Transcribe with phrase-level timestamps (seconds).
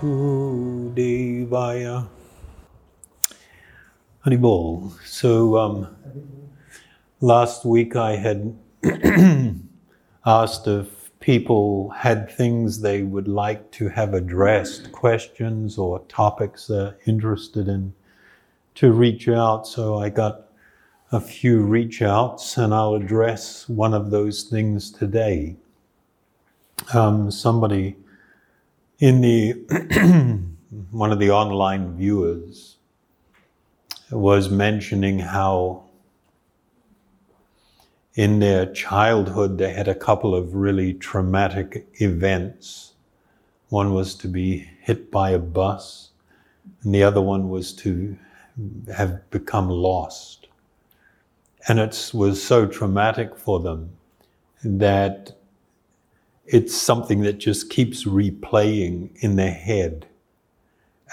[0.00, 2.08] Vasudevaya.
[4.24, 4.92] Haribol.
[5.04, 5.94] So um,
[7.20, 8.56] last week I had
[10.26, 16.96] asked if people had things they would like to have addressed, questions or topics they're
[17.06, 17.92] interested in,
[18.76, 19.66] to reach out.
[19.66, 20.46] So I got
[21.12, 25.56] a few reach outs and I'll address one of those things today.
[26.94, 27.96] Um, somebody
[29.00, 29.54] in the
[30.90, 32.76] one of the online viewers
[34.10, 35.84] was mentioning how
[38.14, 42.92] in their childhood they had a couple of really traumatic events.
[43.70, 46.10] One was to be hit by a bus,
[46.82, 48.18] and the other one was to
[48.94, 50.48] have become lost.
[51.68, 53.90] And it was so traumatic for them
[54.62, 55.39] that
[56.52, 60.06] it's something that just keeps replaying in their head.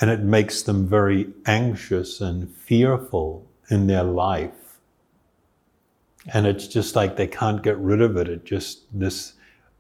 [0.02, 4.80] And it makes them very anxious and fearful in their life.
[6.33, 8.27] And it's just like they can't get rid of it.
[8.27, 9.33] It just, this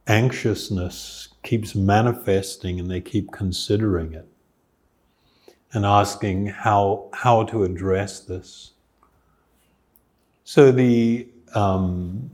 [0.05, 4.27] anxiousness keeps manifesting and they keep considering it
[5.73, 8.73] and asking how, how to address this.
[10.43, 12.29] So the, um,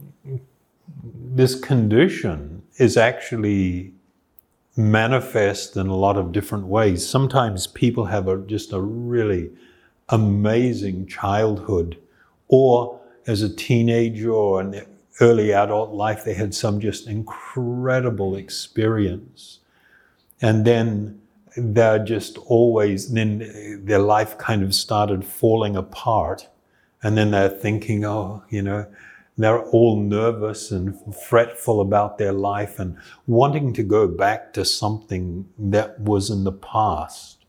[1.03, 3.93] this condition is actually
[4.75, 7.07] manifest in a lot of different ways.
[7.07, 9.51] Sometimes people have a, just a really
[10.09, 11.97] amazing childhood,
[12.47, 14.87] or as a teenager or their
[15.21, 19.59] early adult life, they had some just incredible experience.
[20.41, 21.21] And then
[21.55, 26.49] they're just always, then their life kind of started falling apart.
[27.03, 28.87] And then they're thinking, oh, you know,
[29.37, 35.47] they're all nervous and fretful about their life and wanting to go back to something
[35.57, 37.45] that was in the past.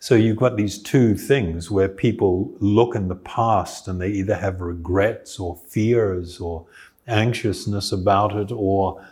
[0.00, 4.36] So you've got these two things where people look in the past and they either
[4.36, 6.66] have regrets or fears or
[7.08, 9.04] anxiousness about it, or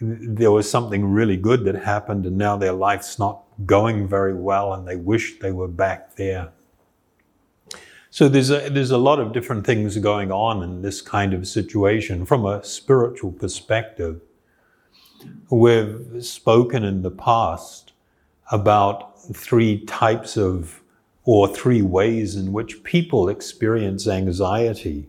[0.00, 4.74] there was something really good that happened and now their life's not going very well
[4.74, 6.50] and they wish they were back there.
[8.10, 11.46] So there's a, there's a lot of different things going on in this kind of
[11.46, 14.20] situation from a spiritual perspective.
[15.50, 17.92] We've spoken in the past
[18.50, 20.80] about three types of,
[21.24, 25.06] or three ways in which people experience anxiety.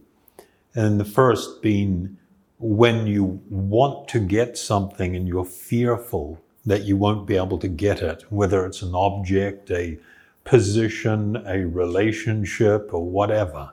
[0.76, 2.18] And the first being
[2.58, 7.70] when you want to get something and you're fearful that you won't be able to
[7.70, 9.98] get it, whether it's an object, a
[10.50, 13.72] position, a relationship, or whatever.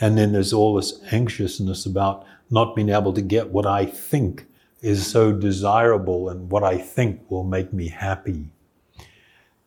[0.00, 4.44] And then there's all this anxiousness about not being able to get what I think
[4.82, 8.48] is so desirable and what I think will make me happy.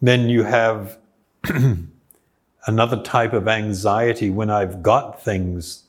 [0.01, 0.97] Then you have
[2.67, 5.83] another type of anxiety when I've got things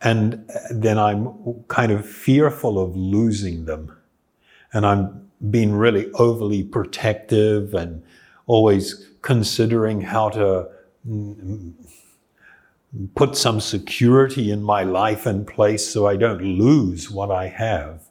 [0.00, 3.96] and then I'm kind of fearful of losing them.
[4.72, 8.02] And I'm being really overly protective and
[8.48, 10.66] always considering how to
[13.14, 18.04] put some security in my life in place so I don't lose what I have.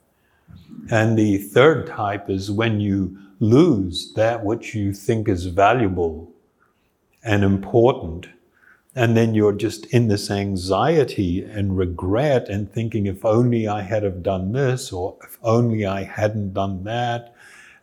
[0.91, 6.31] And the third type is when you lose that which you think is valuable
[7.23, 8.27] and important.
[8.93, 14.03] And then you're just in this anxiety and regret and thinking, if only I had
[14.03, 17.33] have done this, or if only I hadn't done that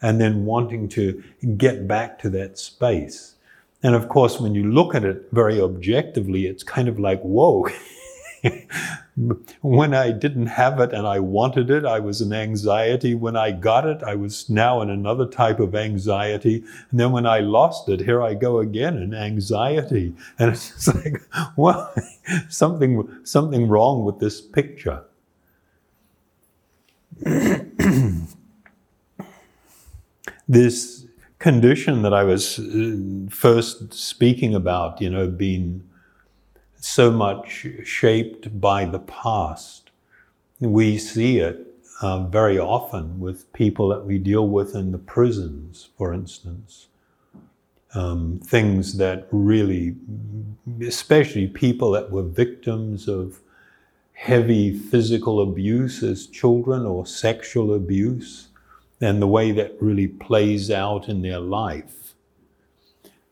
[0.04, 1.24] and then wanting to
[1.56, 3.36] get back to that space.
[3.82, 7.68] And of course, when you look at it very objectively, it's kind of like, whoa.
[9.62, 13.14] when I didn't have it and I wanted it, I was in anxiety.
[13.14, 16.62] When I got it, I was now in another type of anxiety.
[16.90, 20.14] And then when I lost it, here I go again in anxiety.
[20.38, 21.22] And it's just like,
[21.56, 21.94] well,
[22.50, 25.02] something, something wrong with this picture.
[30.48, 31.06] This
[31.38, 32.96] condition that I was uh,
[33.30, 35.82] first speaking about, you know, being
[36.76, 39.90] so much shaped by the past.
[40.60, 41.66] We see it
[42.00, 46.88] uh, very often with people that we deal with in the prisons, for instance.
[47.94, 49.94] Um, things that really,
[50.84, 53.40] especially people that were victims of
[54.14, 58.48] heavy physical abuse as children or sexual abuse
[59.00, 62.14] and the way that really plays out in their life.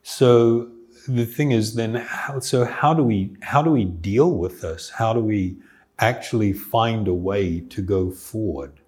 [0.03, 0.69] So
[1.07, 4.89] the thing is then how, so how do we how do we deal with this?
[4.89, 5.57] How do we
[5.99, 8.79] actually find a way to go forward?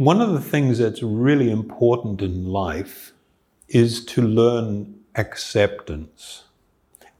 [0.00, 3.12] one of the things that's really important in life
[3.68, 6.44] is to learn acceptance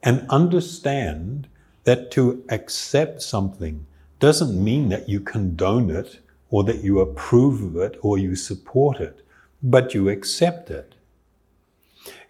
[0.03, 1.47] and understand
[1.85, 3.85] that to accept something
[4.19, 8.99] doesn't mean that you condone it or that you approve of it or you support
[8.99, 9.25] it,
[9.63, 10.95] but you accept it.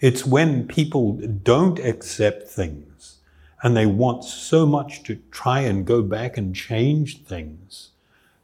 [0.00, 3.18] It's when people don't accept things
[3.62, 7.90] and they want so much to try and go back and change things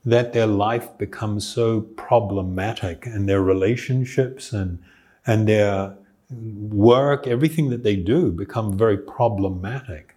[0.05, 4.79] that their life becomes so problematic and their relationships and,
[5.27, 5.95] and their
[6.31, 10.15] work, everything that they do become very problematic.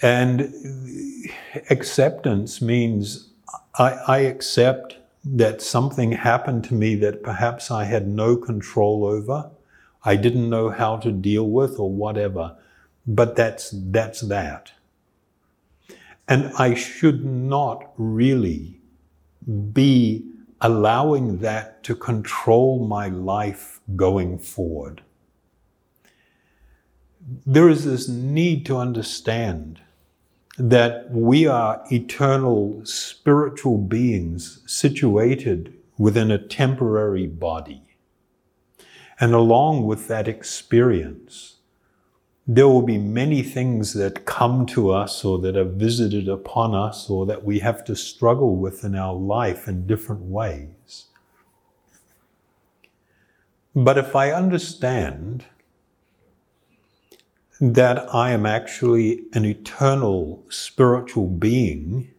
[0.00, 0.52] And
[1.70, 3.31] acceptance means
[3.78, 9.50] I, I, accept that something happened to me that perhaps I had no control over,
[10.04, 12.56] I didn't know how to deal with, or whatever.
[13.06, 14.72] But that's, that's that.
[16.28, 18.80] And I should not really
[19.72, 20.24] be
[20.60, 25.02] allowing that to control my life going forward.
[27.44, 29.80] There is this need to understand
[30.64, 37.82] that we are eternal spiritual beings situated within a temporary body.
[39.18, 41.56] And along with that experience,
[42.46, 47.10] there will be many things that come to us or that are visited upon us
[47.10, 51.06] or that we have to struggle with in our life in different ways.
[53.74, 55.44] But if I understand
[57.62, 62.10] that I am actually an eternal spiritual being,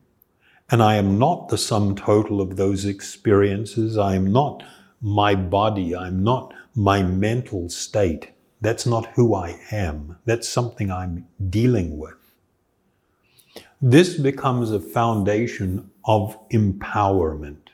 [0.72, 3.98] and I am not the sum total of those experiences.
[3.98, 4.63] I am not
[5.01, 5.94] my body.
[5.94, 8.30] I'm not my mental state.
[8.62, 10.18] That's not who I am.
[10.24, 12.16] That's something I'm dealing with.
[13.81, 17.68] This becomes a foundation of empowerment.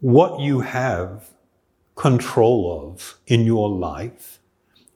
[0.00, 1.30] What you have
[1.94, 4.38] control of in your life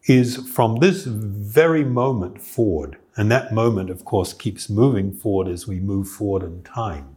[0.04, 5.66] is from this very moment forward, and that moment, of course, keeps moving forward as
[5.66, 7.16] we move forward in time.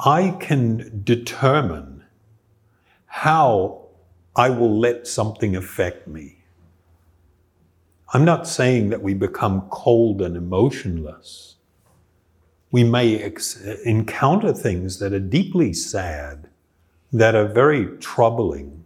[0.00, 2.04] I can determine
[3.06, 3.86] how
[4.34, 6.38] I will let something affect me.
[8.12, 11.56] I'm not saying that we become cold and emotionless.
[12.70, 16.48] We may ex- encounter things that are deeply sad,
[17.12, 18.83] that are very troubling,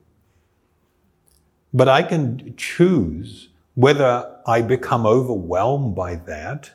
[1.72, 6.70] but I can choose whether I become overwhelmed by that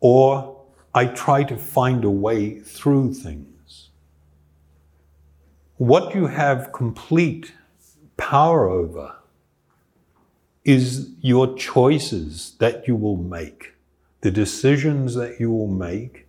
[0.00, 0.62] or
[0.94, 3.90] I try to find a way through things.
[5.76, 7.52] What you have complete
[8.16, 9.16] power over
[10.64, 13.74] is your choices that you will make,
[14.20, 16.26] the decisions that you will make,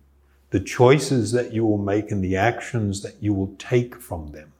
[0.50, 4.52] the choices that you will make, and the actions that you will take from them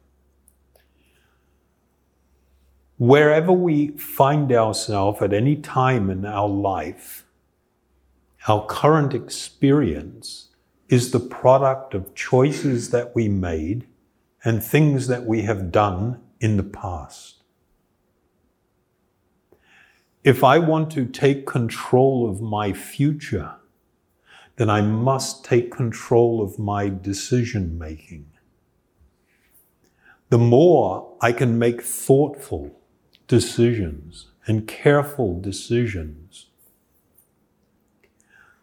[3.01, 7.25] wherever we find ourselves at any time in our life,
[8.47, 10.49] our current experience
[10.87, 13.87] is the product of choices that we made
[14.43, 17.41] and things that we have done in the past.
[20.23, 23.55] If I want to take control of my future,
[24.57, 28.27] then I must take control of my decision making.
[30.29, 32.77] The more I can make thoughtful,
[33.31, 36.47] decisions and careful decisions,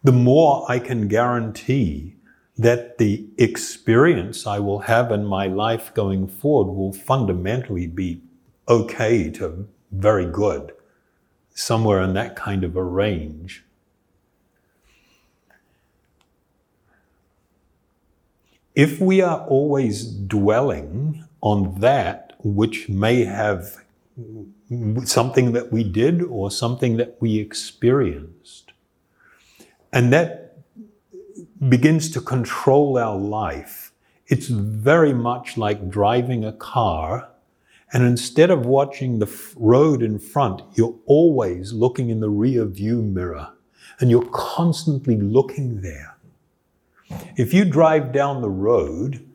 [0.05, 2.17] the more I can guarantee
[2.59, 8.21] that the experience I will have in my life going forward will fundamentally be
[8.69, 10.75] okay to very good,
[11.55, 13.65] somewhere in that kind of a range.
[18.75, 23.79] If we are always dwelling on that which may have
[25.05, 28.73] something that we did or something that we experienced.
[29.93, 30.59] And that
[31.69, 33.93] begins to control our life.
[34.27, 37.29] It's very much like driving a car,
[37.93, 43.01] and instead of watching the road in front, you're always looking in the rear view
[43.01, 43.49] mirror,
[43.99, 46.17] and you're constantly looking there.
[47.37, 49.27] If you drive down the road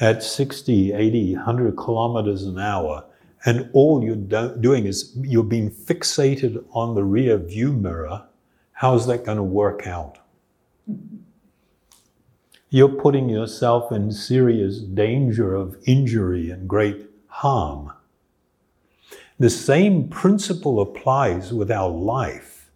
[0.00, 3.04] at 60, 80, 100 kilometers an hour,
[3.44, 8.24] and all you're do- doing is you're being fixated on the rear view mirror,
[8.72, 10.18] how's that going to work out?
[12.68, 17.92] You're putting yourself in serious danger of injury and great harm.
[19.38, 22.70] The same principle applies with our life.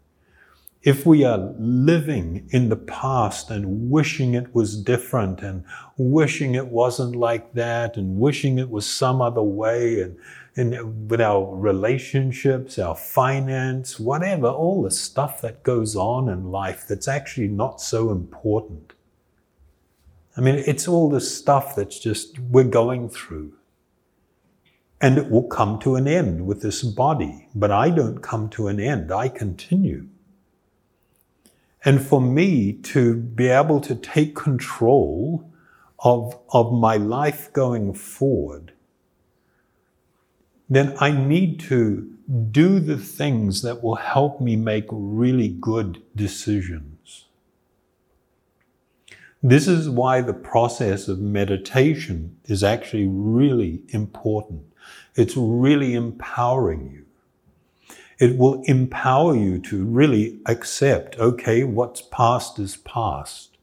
[0.85, 5.65] if we are living in the past and wishing it was different and
[5.97, 10.17] wishing it wasn't like that and wishing it was some other way and,
[10.57, 16.87] and with our relationships, our finance, whatever, all the stuff that goes on in life
[16.87, 18.93] that's actually not so important.
[20.37, 23.55] I mean, it's all the stuff that's just we're going through.
[25.01, 27.49] And it will come to an end with this body.
[27.55, 30.07] But I don't come to an end, I continue.
[31.85, 35.51] And for me to be able to take control
[35.99, 38.74] of, of my life going forward,
[40.69, 42.11] then I need to
[42.51, 47.27] do the things that will help me make really good decisions.
[49.43, 54.63] This is why the process of meditation is actually really important.
[55.17, 57.05] It's really empowering you.
[58.19, 63.59] It will empower you to really accept, okay, what's past is past.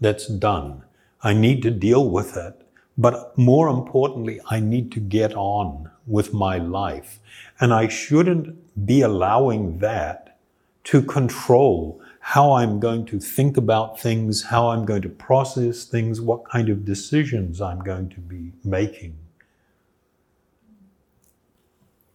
[0.00, 0.84] That's done.
[1.22, 2.60] I need to deal with it.
[2.96, 7.20] But more importantly, I need to get on with my life.
[7.60, 10.38] And I shouldn't be allowing that
[10.84, 16.20] to control how I'm going to think about things, how I'm going to process things,
[16.20, 19.16] what kind of decisions I'm going to be making.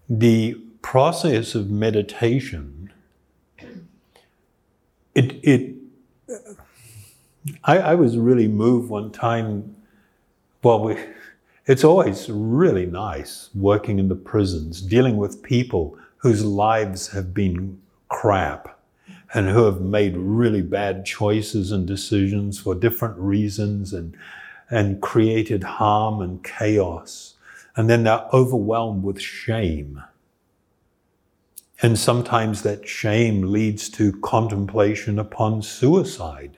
[0.09, 2.91] The process of meditation,
[5.13, 5.75] it, it
[7.63, 9.75] I, I was really moved one time.
[10.63, 10.97] Well, we,
[11.69, 17.79] it's always really nice working in the prisons, dealing with people whose lives have been
[18.09, 18.79] crap
[19.33, 24.17] and who have made really bad choices and decisions for different reasons and,
[24.71, 27.35] and created harm and chaos.
[27.75, 30.01] And then they're overwhelmed with shame
[31.81, 36.57] and sometimes that shame leads to contemplation upon suicide.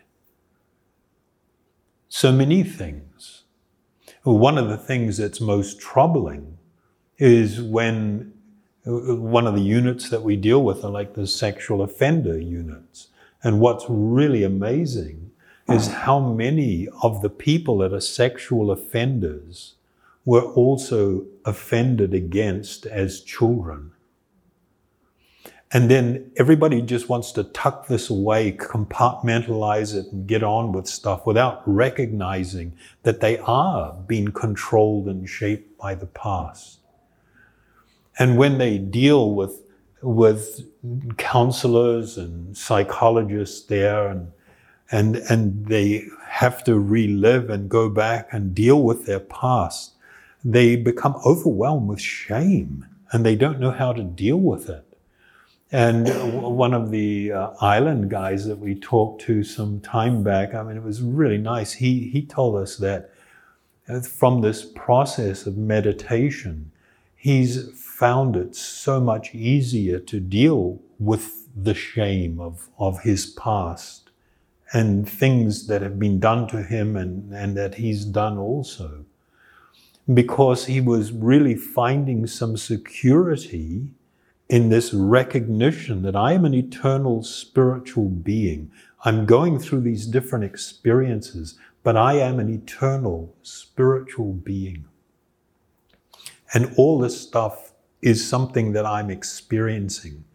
[2.10, 3.11] So many things.
[4.24, 6.58] One of the things that's most troubling
[7.18, 8.34] is when
[8.86, 13.08] uh, one of the units that we deal with are like the sexual offender units.
[13.44, 15.32] And what's really amazing
[15.68, 19.76] is how many of the people that are sexual offenders
[20.26, 23.92] were also offended against as children.
[25.74, 30.86] And then everybody just wants to tuck this away, compartmentalize it, and get on with
[30.86, 32.74] stuff without recognizing
[33.04, 36.80] that they are being controlled and shaped by the past.
[38.20, 39.62] And when they deal with,
[40.02, 40.62] with
[41.18, 44.34] counselors and psychologists there and,
[44.92, 49.94] and, and they have to relive and go back and deal with their past,
[50.44, 54.91] they become overwhelmed with shame and they don't know how to deal with it.
[55.72, 56.10] And
[56.58, 60.76] one of the uh, island guys that we talked to some time back, I mean,
[60.76, 61.72] it was really nice.
[61.72, 63.12] He, he told us that
[63.88, 66.72] uh, from this process of meditation,
[67.16, 74.10] he's found it so much easier to deal with the shame of, of his past
[74.74, 79.06] and things that have been done to him and, and that he's done also.
[80.14, 83.88] Because he was really finding some security
[84.52, 88.70] in this recognition that I am an eternal spiritual being.
[89.06, 94.84] I'm going through these different experiences, but I am an eternal spiritual being.
[96.54, 100.26] And all this stuff is something that I'm experiencing.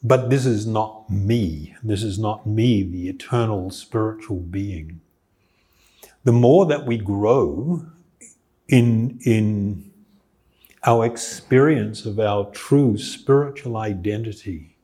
[0.00, 1.74] But this is not me.
[1.82, 5.00] This is not me, the eternal spiritual being.
[6.22, 7.84] The more that we grow
[8.68, 9.85] in, in
[10.86, 14.78] our experience of our true spiritual identity,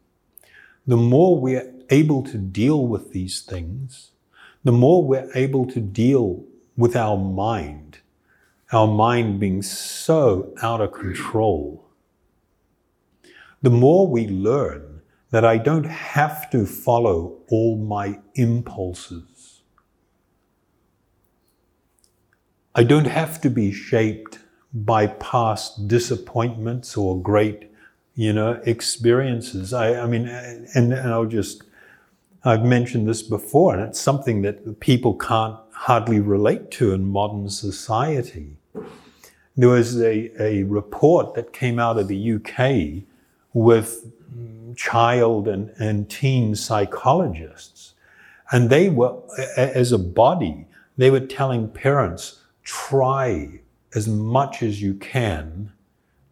[0.84, 4.10] the more we're able to deal with these things,
[4.64, 6.44] the more we're able to deal
[6.76, 7.98] with our mind,
[8.72, 11.86] our mind being so out of control,
[13.60, 19.62] the more we learn that I don't have to follow all my impulses.
[22.74, 24.38] I don't have to be shaped
[24.74, 27.70] by past disappointments or great,
[28.14, 29.72] you know, experiences.
[29.72, 31.62] I, I mean, and, and I'll just,
[32.44, 37.48] I've mentioned this before, and it's something that people can't hardly relate to in modern
[37.48, 38.56] society.
[39.56, 43.04] There was a, a report that came out of the UK
[43.52, 44.10] with
[44.76, 47.94] child and, and teen psychologists.
[48.50, 49.16] And they were,
[49.56, 53.60] as a body, they were telling parents, try
[53.94, 55.72] as much as you can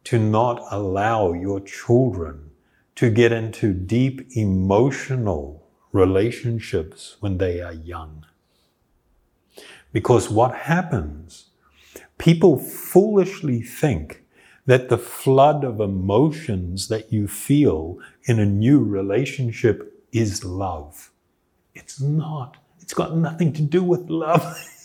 [0.05, 2.51] to not allow your children
[2.97, 8.25] to get into deep emotional relationships when they are young.
[9.93, 11.47] Because what happens,
[12.19, 14.23] people foolishly think
[14.67, 21.11] that the flood of emotions that you feel in a new relationship is love.
[21.75, 22.57] It's not.
[22.81, 24.43] It's got nothing to do with love.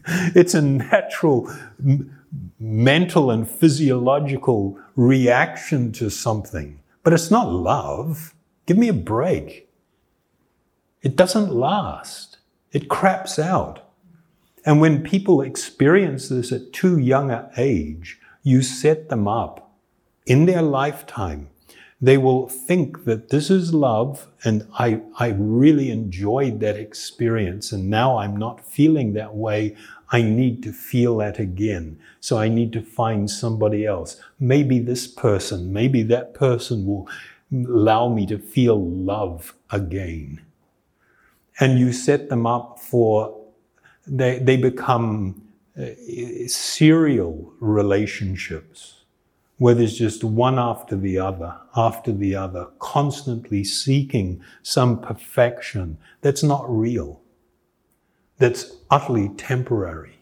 [0.34, 1.50] it's a natural
[1.84, 2.16] m-
[2.58, 8.34] mental and physiological reaction to something, but it's not love.
[8.66, 9.68] Give me a break.
[11.02, 12.38] It doesn't last.
[12.72, 13.82] It craps out.
[14.64, 19.72] And when people experience this at too young an age, you set them up
[20.26, 21.48] in their lifetime.
[22.00, 27.88] They will think that this is love and I, I really enjoyed that experience and
[27.88, 29.76] now I'm not feeling that way.
[30.10, 31.98] I need to feel that again.
[32.20, 34.20] So I need to find somebody else.
[34.38, 37.08] Maybe this person, maybe that person will
[37.50, 40.42] allow me to feel love again.
[41.58, 43.34] And you set them up for
[44.06, 45.42] they, they become
[45.80, 45.86] uh,
[46.46, 48.95] serial relationships
[49.58, 56.42] where there's just one after the other, after the other, constantly seeking some perfection that's
[56.42, 57.20] not real,
[58.38, 60.18] that's utterly temporary.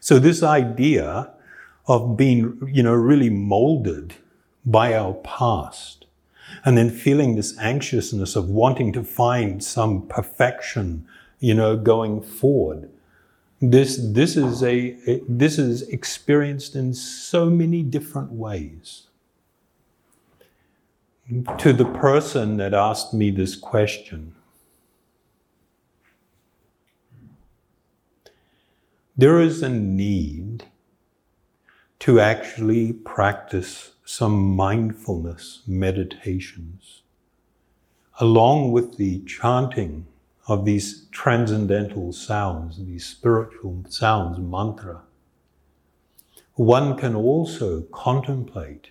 [0.00, 1.32] So this idea
[1.86, 4.14] of being, you know, really molded
[4.64, 6.06] by our past
[6.64, 11.06] and then feeling this anxiousness of wanting to find some perfection
[11.40, 12.90] you know, going forward.
[13.60, 19.04] This, this, is a, this is experienced in so many different ways.
[21.58, 24.34] To the person that asked me this question,
[29.16, 30.64] there is a need
[32.00, 37.02] to actually practice some mindfulness meditations
[38.20, 40.06] along with the chanting
[40.46, 45.02] of these transcendental sounds, these spiritual sounds, mantra,
[46.54, 48.90] one can also contemplate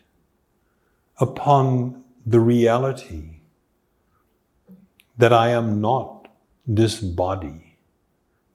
[1.17, 3.39] upon the reality
[5.17, 6.27] that I am not
[6.67, 7.77] this body,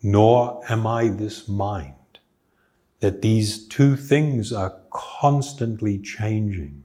[0.03, 1.95] nor am I this mind,
[3.01, 6.85] that these two things are constantly changing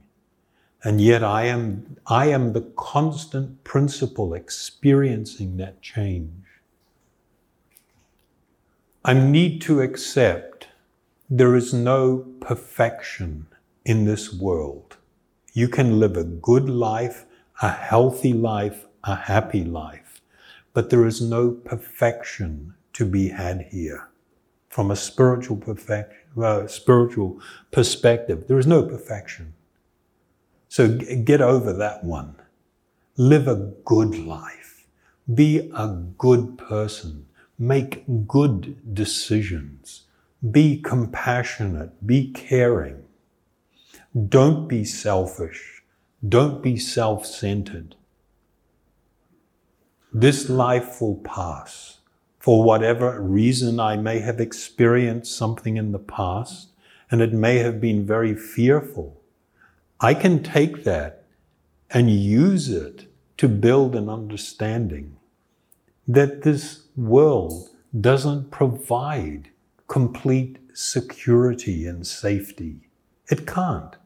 [0.86, 6.44] and yet I am, I am the constant principle experiencing that change.
[9.04, 10.68] I need to accept
[11.28, 13.48] there is no perfection
[13.84, 14.96] in this world.
[15.52, 17.24] You can live a good life,
[17.60, 20.22] a healthy life, a happy life,
[20.72, 24.08] but there is no perfection to be had here.
[24.68, 27.40] From a spiritual perfection, uh, spiritual
[27.72, 29.52] perspective, there is no perfection.
[30.68, 32.36] So get over that one.
[33.16, 34.86] Live a good life.
[35.32, 37.26] Be a good person.
[37.58, 40.02] Make good decisions.
[40.50, 42.06] Be compassionate.
[42.06, 43.04] Be caring.
[44.28, 45.82] Don't be selfish.
[46.26, 47.96] Don't be self centered.
[50.12, 51.98] This life will pass.
[52.38, 56.68] For whatever reason, I may have experienced something in the past,
[57.10, 59.20] and it may have been very fearful.
[60.00, 61.24] I can take that
[61.90, 63.06] and use it
[63.38, 65.16] to build an understanding
[66.06, 69.50] that this world doesn't provide
[69.88, 72.88] complete security and safety.
[73.30, 73.96] It can't.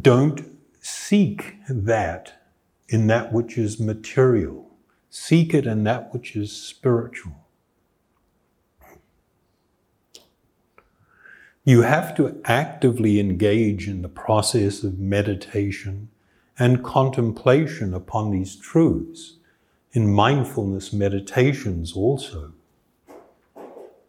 [0.00, 2.34] Don't seek that
[2.88, 4.70] in that which is material.
[5.10, 7.41] Seek it in that which is spiritual.
[11.64, 16.08] You have to actively engage in the process of meditation
[16.58, 19.36] and contemplation upon these truths,
[19.92, 22.52] in mindfulness meditations also.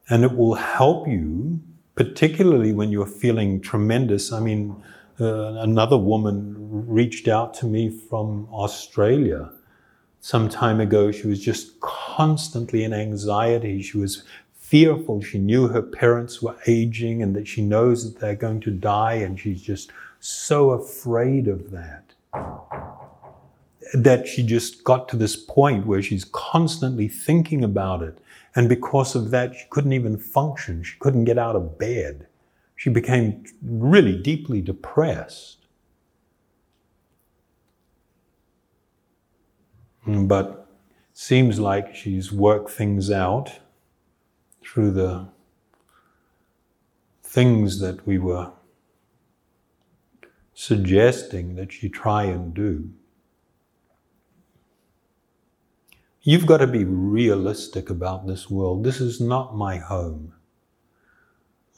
[0.09, 1.59] And it will help you,
[1.95, 4.31] particularly when you're feeling tremendous.
[4.31, 4.75] I mean,
[5.19, 6.55] uh, another woman
[6.87, 9.51] reached out to me from Australia
[10.21, 11.11] some time ago.
[11.11, 13.81] She was just constantly in anxiety.
[13.81, 14.23] She was
[14.73, 15.21] fearful.
[15.21, 19.13] She knew her parents were aging and that she knows that they're going to die,
[19.13, 22.15] and she's just so afraid of that.
[23.93, 28.17] That she just got to this point where she's constantly thinking about it.
[28.55, 30.81] And because of that, she couldn't even function.
[30.81, 32.25] She couldn't get out of bed.
[32.75, 35.67] She became really deeply depressed.
[40.07, 40.67] But
[41.13, 43.59] seems like she's worked things out
[44.63, 45.27] through the
[47.23, 48.51] things that we were
[50.53, 52.89] suggesting that you try and do.
[56.21, 58.85] You've got to be realistic about this world.
[58.85, 60.33] This is not my home.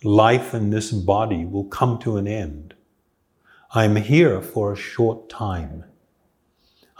[0.04, 2.76] Life in this body will come to an end.
[3.74, 5.86] I'm here for a short time.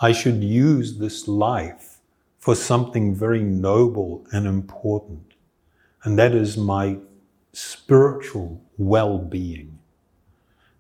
[0.02, 2.00] I should use this life
[2.40, 5.35] for something very noble and important,
[6.06, 7.00] and that is my
[7.52, 9.80] spiritual well being,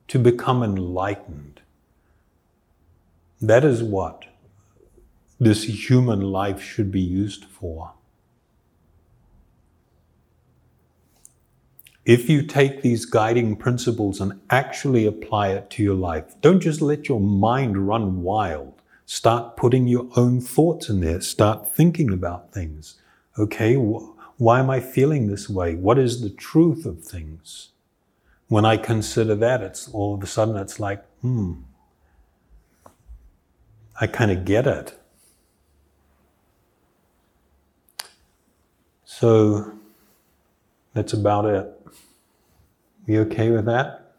[0.08, 1.62] to become enlightened.
[3.42, 4.26] That is what
[5.40, 7.94] this human life should be used for.
[12.06, 16.82] If you take these guiding principles and actually apply it to your life, don't just
[16.82, 18.74] let your mind run wild.
[19.08, 21.22] Start putting your own thoughts in there.
[21.22, 23.02] Start thinking about things.
[23.40, 25.76] Okay, wh- why am I feeling this way?
[25.76, 27.70] What is the truth of things?
[28.48, 31.54] When I consider that, it's all of a sudden it's like, hmm,
[34.00, 35.00] I kind of get it.
[39.06, 39.72] So
[40.94, 41.72] that's about it.
[43.08, 44.16] You okay with that?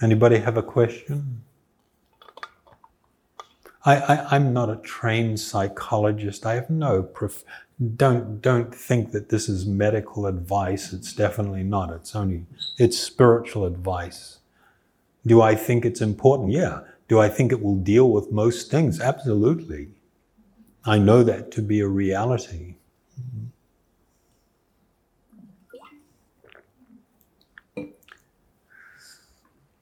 [0.00, 1.42] Anybody have a question?
[3.84, 6.44] I, I, am not a trained psychologist.
[6.44, 7.44] I have no prof-
[7.96, 10.92] don't don't think that this is medical advice.
[10.92, 11.90] It's definitely not.
[11.90, 12.44] It's only
[12.78, 14.38] it's spiritual advice.
[15.26, 16.52] Do I think it's important?
[16.52, 16.80] Yeah.
[17.08, 19.00] Do I think it will deal with most things?
[19.00, 19.88] Absolutely.
[20.84, 22.76] I know that to be a reality.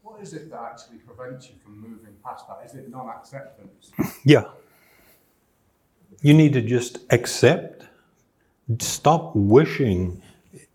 [0.03, 2.63] What is it that actually prevents you from moving past that?
[2.65, 3.91] Is it non acceptance?
[4.25, 4.45] Yeah.
[6.21, 7.78] You need to just accept,
[8.79, 10.23] stop wishing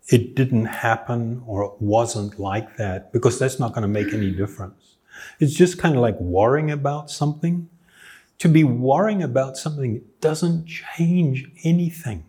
[0.08, 4.30] it didn't happen or it wasn't like that because that's not going to make any
[4.30, 4.96] difference.
[5.40, 7.68] It's just kind of like worrying about something
[8.38, 12.24] to be worrying about something doesn't change anything.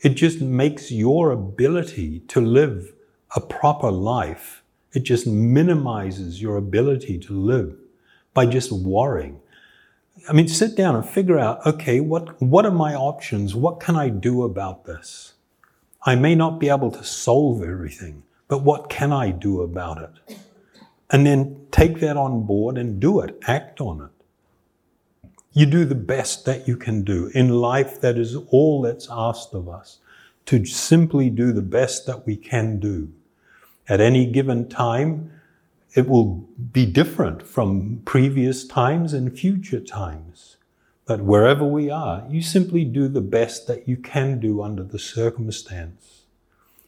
[0.00, 2.92] It just makes your ability to live
[3.36, 7.76] a proper life, it just minimizes your ability to live
[8.34, 9.40] by just worrying.
[10.28, 13.54] I mean, sit down and figure out okay, what, what are my options?
[13.54, 15.34] What can I do about this?
[16.04, 20.36] I may not be able to solve everything, but what can I do about it?
[21.10, 25.28] And then take that on board and do it, act on it.
[25.52, 27.30] You do the best that you can do.
[27.34, 29.98] In life, that is all that's asked of us
[30.46, 33.12] to simply do the best that we can do.
[33.88, 35.30] At any given time,
[35.94, 40.56] it will be different from previous times and future times.
[41.04, 44.98] But wherever we are, you simply do the best that you can do under the
[44.98, 46.22] circumstance.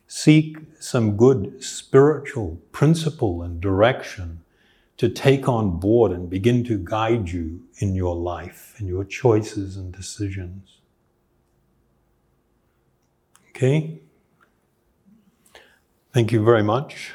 [0.07, 4.41] Seek some good spiritual principle and direction
[4.97, 9.77] to take on board and begin to guide you in your life and your choices
[9.77, 10.79] and decisions.
[13.51, 14.01] Okay?
[16.13, 17.11] Thank you very much.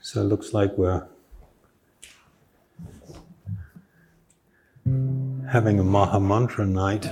[0.00, 1.06] So it looks like we're
[5.50, 7.10] having a Maha Mantra night.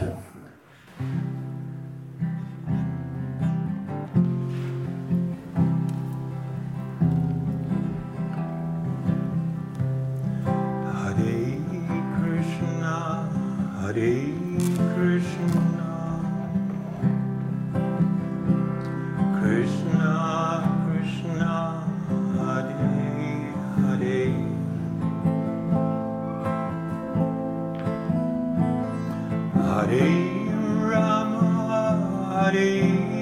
[32.54, 33.13] You.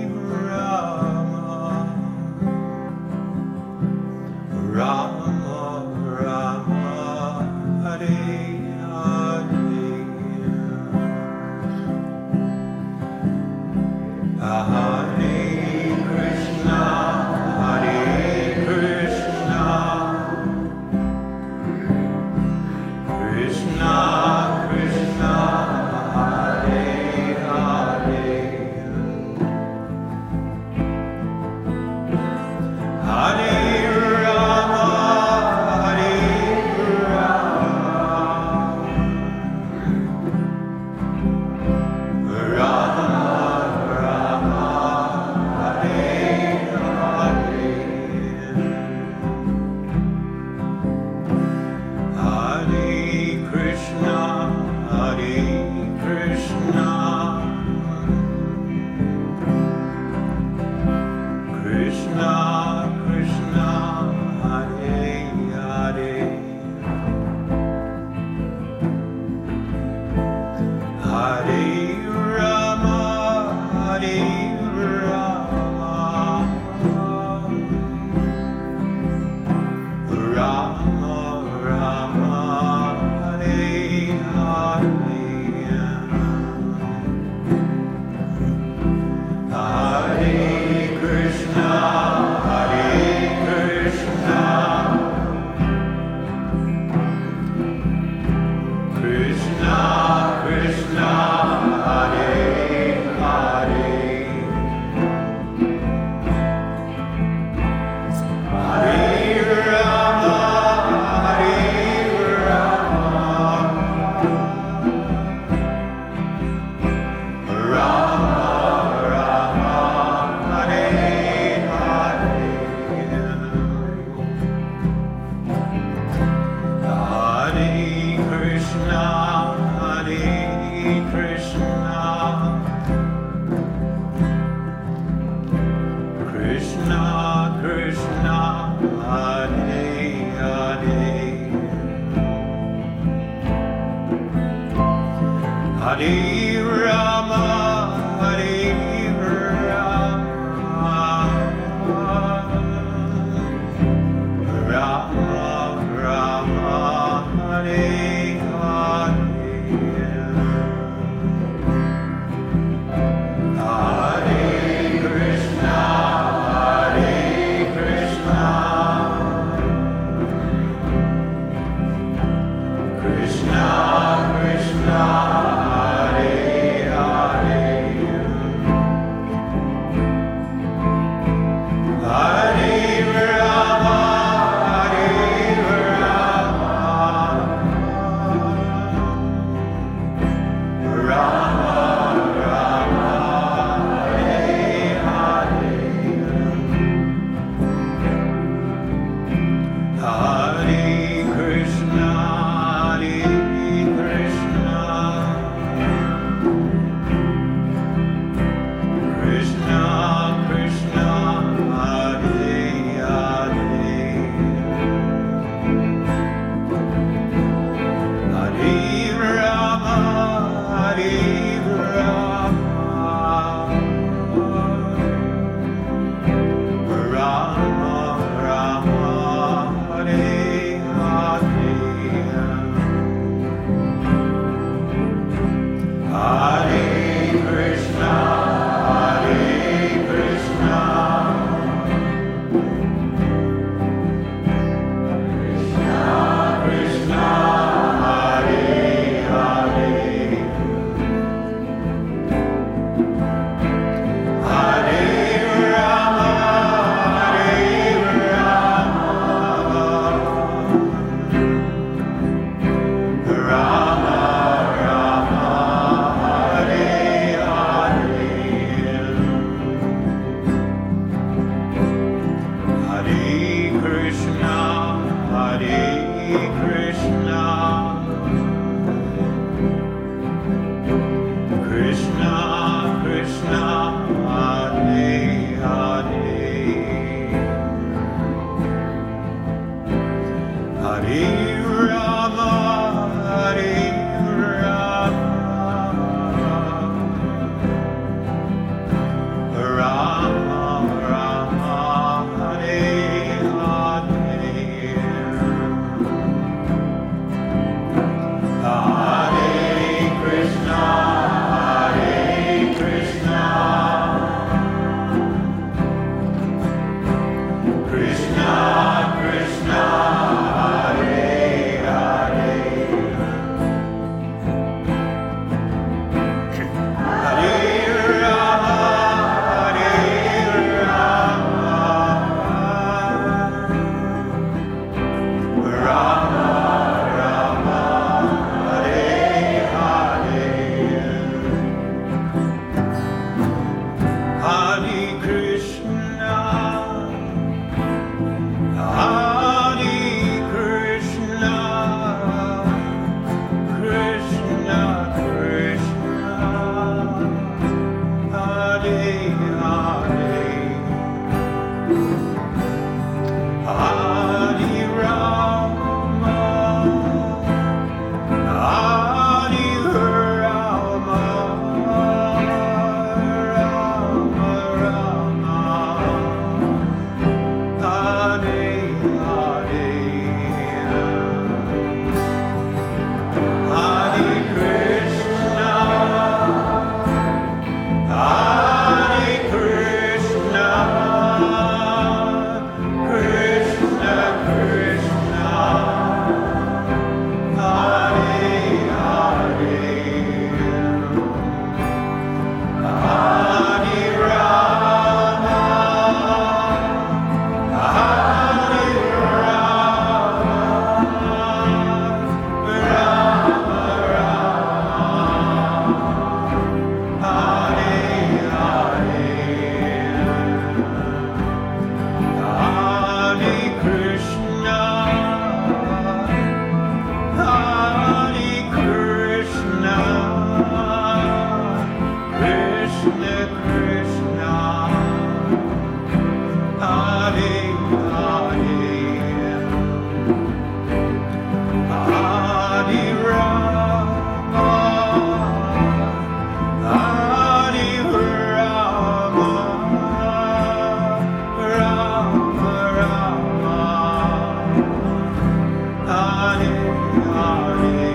[457.14, 458.11] Amen.